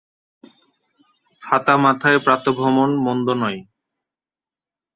ছাতা 1.41 1.73
মাথায় 1.83 2.19
প্রাতঃভ্রমণ 2.25 2.89
মন্দ 3.05 3.27
নয়। 3.41 3.59